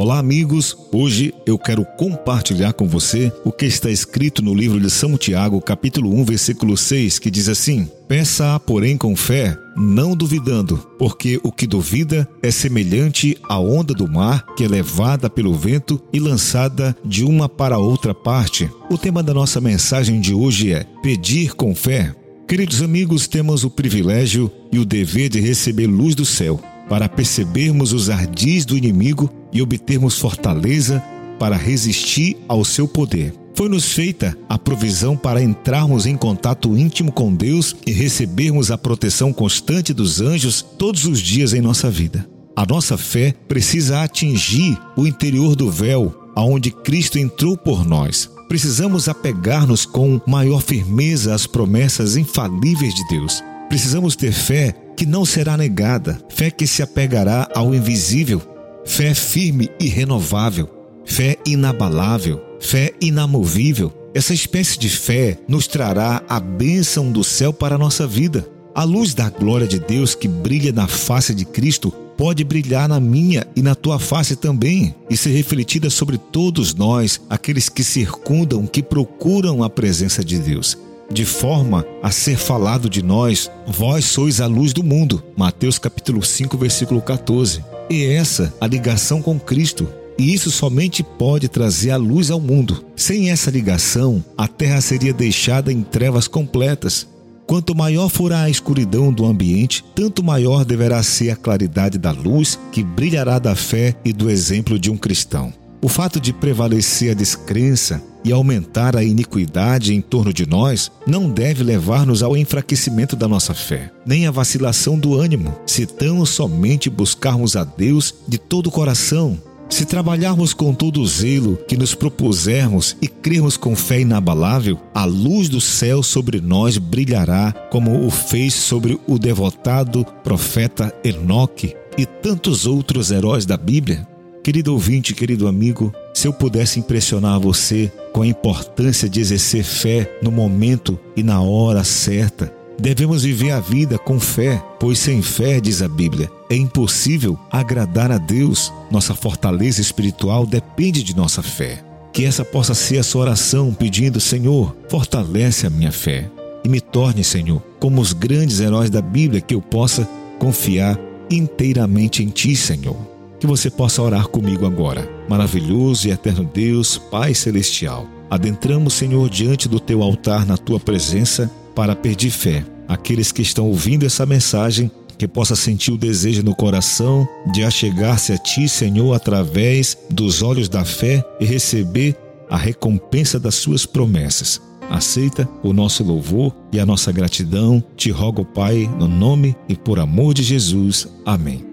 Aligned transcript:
Olá, 0.00 0.18
amigos. 0.18 0.74
Hoje 0.90 1.34
eu 1.44 1.58
quero 1.58 1.84
compartilhar 1.84 2.72
com 2.72 2.88
você 2.88 3.30
o 3.44 3.52
que 3.52 3.66
está 3.66 3.90
escrito 3.90 4.40
no 4.40 4.54
livro 4.54 4.80
de 4.80 4.88
São 4.88 5.14
Tiago, 5.18 5.60
capítulo 5.60 6.18
1, 6.18 6.24
versículo 6.24 6.74
6, 6.74 7.18
que 7.18 7.30
diz 7.30 7.50
assim: 7.50 7.86
Peça, 8.08 8.58
porém, 8.60 8.96
com 8.96 9.14
fé, 9.14 9.54
não 9.76 10.16
duvidando, 10.16 10.78
porque 10.98 11.38
o 11.42 11.52
que 11.52 11.66
duvida 11.66 12.26
é 12.42 12.50
semelhante 12.50 13.36
à 13.46 13.60
onda 13.60 13.92
do 13.92 14.08
mar 14.08 14.46
que 14.56 14.64
é 14.64 14.68
levada 14.68 15.28
pelo 15.28 15.52
vento 15.52 16.00
e 16.10 16.18
lançada 16.18 16.96
de 17.04 17.22
uma 17.22 17.46
para 17.46 17.76
outra 17.76 18.14
parte. 18.14 18.70
O 18.90 18.96
tema 18.96 19.22
da 19.22 19.34
nossa 19.34 19.60
mensagem 19.60 20.18
de 20.18 20.32
hoje 20.32 20.72
é 20.72 20.86
Pedir 21.02 21.54
com 21.54 21.74
fé. 21.74 22.16
Queridos 22.48 22.80
amigos, 22.80 23.28
temos 23.28 23.64
o 23.64 23.70
privilégio 23.70 24.50
e 24.72 24.78
o 24.78 24.84
dever 24.86 25.28
de 25.28 25.40
receber 25.40 25.86
luz 25.86 26.14
do 26.14 26.24
céu 26.24 26.58
para 26.88 27.06
percebermos 27.06 27.92
os 27.92 28.08
ardis 28.08 28.64
do 28.64 28.78
inimigo 28.78 29.30
e 29.52 29.62
obtermos 29.62 30.18
fortaleza 30.18 31.02
para 31.38 31.56
resistir 31.56 32.36
ao 32.46 32.64
seu 32.64 32.86
poder. 32.86 33.34
Foi-nos 33.54 33.92
feita 33.92 34.36
a 34.48 34.58
provisão 34.58 35.16
para 35.16 35.42
entrarmos 35.42 36.06
em 36.06 36.16
contato 36.16 36.76
íntimo 36.76 37.12
com 37.12 37.34
Deus 37.34 37.76
e 37.86 37.90
recebermos 37.90 38.70
a 38.70 38.78
proteção 38.78 39.32
constante 39.32 39.92
dos 39.92 40.20
anjos 40.20 40.62
todos 40.62 41.04
os 41.04 41.20
dias 41.20 41.52
em 41.52 41.60
nossa 41.60 41.90
vida. 41.90 42.26
A 42.56 42.64
nossa 42.66 42.96
fé 42.96 43.34
precisa 43.48 44.02
atingir 44.02 44.78
o 44.96 45.06
interior 45.06 45.56
do 45.56 45.70
véu, 45.70 46.14
aonde 46.34 46.70
Cristo 46.70 47.18
entrou 47.18 47.56
por 47.56 47.86
nós. 47.86 48.30
Precisamos 48.48 49.08
apegar-nos 49.08 49.86
com 49.86 50.20
maior 50.26 50.60
firmeza 50.60 51.34
às 51.34 51.46
promessas 51.46 52.16
infalíveis 52.16 52.94
de 52.94 53.06
Deus. 53.08 53.42
Precisamos 53.68 54.16
ter 54.16 54.32
fé 54.32 54.74
que 54.96 55.06
não 55.06 55.24
será 55.24 55.56
negada, 55.56 56.20
fé 56.28 56.50
que 56.50 56.66
se 56.66 56.82
apegará 56.82 57.48
ao 57.54 57.74
invisível, 57.74 58.42
fé 58.90 59.14
firme 59.14 59.70
e 59.78 59.88
renovável, 59.88 60.68
fé 61.04 61.36
inabalável, 61.46 62.42
fé 62.58 62.92
inamovível. 63.00 63.92
Essa 64.12 64.34
espécie 64.34 64.76
de 64.76 64.88
fé 64.88 65.38
nos 65.46 65.68
trará 65.68 66.20
a 66.28 66.40
bênção 66.40 67.12
do 67.12 67.22
céu 67.22 67.52
para 67.52 67.76
a 67.76 67.78
nossa 67.78 68.04
vida. 68.04 68.44
A 68.74 68.82
luz 68.82 69.14
da 69.14 69.30
glória 69.30 69.68
de 69.68 69.78
Deus 69.78 70.16
que 70.16 70.26
brilha 70.26 70.72
na 70.72 70.88
face 70.88 71.32
de 71.32 71.44
Cristo 71.44 71.92
pode 72.18 72.42
brilhar 72.42 72.88
na 72.88 72.98
minha 72.98 73.46
e 73.54 73.62
na 73.62 73.76
tua 73.76 74.00
face 74.00 74.34
também 74.34 74.92
e 75.08 75.16
ser 75.16 75.30
refletida 75.30 75.88
sobre 75.88 76.18
todos 76.18 76.74
nós, 76.74 77.20
aqueles 77.30 77.68
que 77.68 77.84
circundam, 77.84 78.66
que 78.66 78.82
procuram 78.82 79.62
a 79.62 79.70
presença 79.70 80.24
de 80.24 80.36
Deus 80.36 80.76
de 81.12 81.24
forma 81.24 81.84
a 82.00 82.10
ser 82.12 82.36
falado 82.36 82.88
de 82.88 83.02
nós, 83.02 83.50
vós 83.66 84.04
sois 84.04 84.40
a 84.40 84.46
luz 84.46 84.72
do 84.72 84.84
mundo. 84.84 85.20
Mateus 85.36 85.76
capítulo 85.76 86.22
5, 86.22 86.56
versículo 86.56 87.02
14. 87.02 87.64
E 87.90 88.04
essa 88.04 88.54
a 88.60 88.68
ligação 88.68 89.20
com 89.20 89.38
Cristo. 89.38 89.88
E 90.16 90.32
isso 90.32 90.50
somente 90.50 91.02
pode 91.02 91.48
trazer 91.48 91.90
a 91.90 91.96
luz 91.96 92.30
ao 92.30 92.38
mundo. 92.38 92.84
Sem 92.94 93.30
essa 93.30 93.50
ligação, 93.50 94.24
a 94.38 94.46
terra 94.46 94.80
seria 94.80 95.12
deixada 95.12 95.72
em 95.72 95.82
trevas 95.82 96.28
completas. 96.28 97.08
Quanto 97.46 97.74
maior 97.74 98.08
for 98.08 98.32
a 98.32 98.48
escuridão 98.48 99.12
do 99.12 99.26
ambiente, 99.26 99.84
tanto 99.92 100.22
maior 100.22 100.64
deverá 100.64 101.02
ser 101.02 101.30
a 101.30 101.36
claridade 101.36 101.98
da 101.98 102.12
luz 102.12 102.56
que 102.70 102.84
brilhará 102.84 103.40
da 103.40 103.56
fé 103.56 103.96
e 104.04 104.12
do 104.12 104.30
exemplo 104.30 104.78
de 104.78 104.88
um 104.88 104.96
cristão. 104.96 105.52
O 105.82 105.88
fato 105.88 106.20
de 106.20 106.32
prevalecer 106.32 107.12
a 107.12 107.14
descrença 107.14 108.02
e 108.22 108.32
aumentar 108.32 108.94
a 108.96 109.02
iniquidade 109.02 109.94
em 109.94 110.00
torno 110.02 110.30
de 110.30 110.46
nós 110.46 110.92
não 111.06 111.30
deve 111.30 111.64
levar-nos 111.64 112.22
ao 112.22 112.36
enfraquecimento 112.36 113.16
da 113.16 113.26
nossa 113.26 113.54
fé, 113.54 113.90
nem 114.04 114.26
à 114.26 114.30
vacilação 114.30 114.98
do 114.98 115.18
ânimo, 115.18 115.56
se 115.66 115.86
tão 115.86 116.24
somente 116.26 116.90
buscarmos 116.90 117.56
a 117.56 117.64
Deus 117.64 118.14
de 118.28 118.36
todo 118.36 118.66
o 118.66 118.70
coração. 118.70 119.38
Se 119.70 119.86
trabalharmos 119.86 120.52
com 120.52 120.74
todo 120.74 121.00
o 121.00 121.06
zelo 121.06 121.56
que 121.68 121.76
nos 121.76 121.94
propusermos 121.94 122.96
e 123.00 123.06
crermos 123.06 123.56
com 123.56 123.74
fé 123.76 124.00
inabalável, 124.00 124.78
a 124.92 125.04
luz 125.04 125.48
do 125.48 125.60
céu 125.60 126.02
sobre 126.02 126.40
nós 126.40 126.76
brilhará, 126.76 127.52
como 127.70 128.04
o 128.04 128.10
fez 128.10 128.52
sobre 128.52 129.00
o 129.06 129.18
devotado 129.18 130.04
profeta 130.24 130.92
Enoque 131.04 131.74
e 131.96 132.04
tantos 132.04 132.66
outros 132.66 133.12
heróis 133.12 133.46
da 133.46 133.56
Bíblia. 133.56 134.06
Querido 134.42 134.72
ouvinte, 134.72 135.14
querido 135.14 135.46
amigo, 135.46 135.92
se 136.14 136.26
eu 136.26 136.32
pudesse 136.32 136.78
impressionar 136.78 137.38
você 137.38 137.92
com 138.10 138.22
a 138.22 138.26
importância 138.26 139.06
de 139.06 139.20
exercer 139.20 139.62
fé 139.62 140.10
no 140.22 140.32
momento 140.32 140.98
e 141.14 141.22
na 141.22 141.42
hora 141.42 141.84
certa, 141.84 142.50
devemos 142.78 143.22
viver 143.22 143.50
a 143.50 143.60
vida 143.60 143.98
com 143.98 144.18
fé, 144.18 144.56
pois 144.80 144.98
sem 144.98 145.20
fé, 145.20 145.60
diz 145.60 145.82
a 145.82 145.88
Bíblia, 145.88 146.30
é 146.48 146.56
impossível 146.56 147.38
agradar 147.50 148.10
a 148.10 148.16
Deus. 148.16 148.72
Nossa 148.90 149.14
fortaleza 149.14 149.82
espiritual 149.82 150.46
depende 150.46 151.02
de 151.02 151.14
nossa 151.14 151.42
fé. 151.42 151.84
Que 152.10 152.24
essa 152.24 152.42
possa 152.42 152.72
ser 152.72 152.96
a 152.96 153.02
sua 153.02 153.22
oração 153.22 153.74
pedindo: 153.74 154.18
Senhor, 154.18 154.74
fortalece 154.88 155.66
a 155.66 155.70
minha 155.70 155.92
fé 155.92 156.30
e 156.64 156.68
me 156.68 156.80
torne, 156.80 157.22
Senhor, 157.22 157.62
como 157.78 158.00
os 158.00 158.14
grandes 158.14 158.58
heróis 158.58 158.88
da 158.88 159.02
Bíblia, 159.02 159.42
que 159.42 159.54
eu 159.54 159.60
possa 159.60 160.08
confiar 160.38 160.98
inteiramente 161.30 162.22
em 162.22 162.28
Ti, 162.28 162.56
Senhor 162.56 163.19
que 163.40 163.46
você 163.46 163.70
possa 163.70 164.02
orar 164.02 164.28
comigo 164.28 164.66
agora. 164.66 165.08
Maravilhoso 165.28 166.06
e 166.06 166.10
eterno 166.10 166.44
Deus, 166.44 166.98
Pai 166.98 167.34
Celestial, 167.34 168.06
adentramos, 168.28 168.94
Senhor, 168.94 169.28
diante 169.30 169.68
do 169.68 169.80
teu 169.80 170.02
altar 170.02 170.46
na 170.46 170.56
tua 170.56 170.78
presença 170.78 171.50
para 171.74 171.96
pedir 171.96 172.30
fé. 172.30 172.64
Aqueles 172.86 173.32
que 173.32 173.42
estão 173.42 173.66
ouvindo 173.66 174.04
essa 174.04 174.26
mensagem, 174.26 174.90
que 175.16 175.26
possa 175.26 175.56
sentir 175.56 175.92
o 175.92 175.98
desejo 175.98 176.42
no 176.42 176.54
coração 176.54 177.28
de 177.52 177.62
achegar-se 177.62 178.32
a 178.32 178.38
ti, 178.38 178.68
Senhor, 178.68 179.14
através 179.14 179.96
dos 180.10 180.42
olhos 180.42 180.68
da 180.68 180.84
fé 180.84 181.24
e 181.40 181.44
receber 181.44 182.16
a 182.48 182.56
recompensa 182.56 183.38
das 183.38 183.54
suas 183.54 183.86
promessas. 183.86 184.60
Aceita 184.90 185.48
o 185.62 185.72
nosso 185.72 186.02
louvor 186.02 186.52
e 186.72 186.80
a 186.80 186.86
nossa 186.86 187.12
gratidão. 187.12 187.82
Te 187.96 188.10
rogo, 188.10 188.44
Pai, 188.44 188.90
no 188.98 189.06
nome 189.06 189.54
e 189.68 189.76
por 189.76 190.00
amor 190.00 190.34
de 190.34 190.42
Jesus. 190.42 191.06
Amém. 191.24 191.64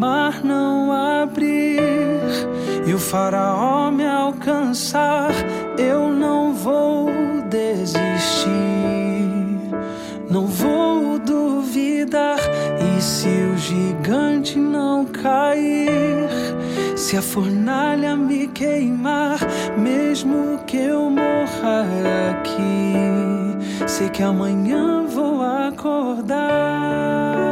Mar 0.00 0.42
não 0.42 0.90
abrir 0.90 1.78
e 2.86 2.94
o 2.94 2.98
faraó 2.98 3.90
me 3.90 4.06
alcançar, 4.06 5.30
eu 5.76 6.08
não 6.08 6.54
vou 6.54 7.10
desistir, 7.50 8.48
não 10.30 10.46
vou 10.46 11.18
duvidar. 11.18 12.38
E 12.96 13.02
se 13.02 13.28
o 13.28 13.58
gigante 13.58 14.58
não 14.58 15.04
cair, 15.04 16.30
se 16.96 17.18
a 17.18 17.22
fornalha 17.22 18.16
me 18.16 18.48
queimar, 18.48 19.38
mesmo 19.76 20.60
que 20.66 20.78
eu 20.78 21.10
morra 21.10 21.84
aqui, 22.30 23.84
sei 23.86 24.08
que 24.08 24.22
amanhã 24.22 25.04
vou 25.04 25.42
acordar. 25.42 27.49